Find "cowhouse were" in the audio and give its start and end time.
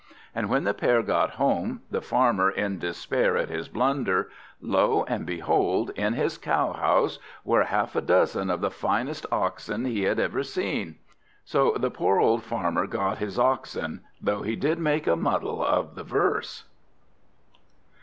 6.39-7.65